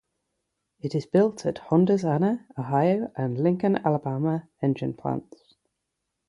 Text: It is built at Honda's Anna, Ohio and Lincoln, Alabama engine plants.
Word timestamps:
It 0.79 0.95
is 0.95 1.05
built 1.05 1.45
at 1.45 1.59
Honda's 1.59 2.03
Anna, 2.03 2.47
Ohio 2.57 3.11
and 3.15 3.37
Lincoln, 3.37 3.75
Alabama 3.85 4.49
engine 4.59 4.95
plants. 4.95 5.53